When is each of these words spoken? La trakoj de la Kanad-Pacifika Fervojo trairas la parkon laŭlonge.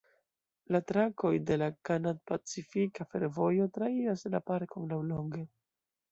La 0.75 0.79
trakoj 0.91 1.33
de 1.49 1.57
la 1.61 1.65
Kanad-Pacifika 1.89 3.07
Fervojo 3.11 3.67
trairas 3.75 4.23
la 4.37 4.41
parkon 4.49 4.89
laŭlonge. 4.95 5.43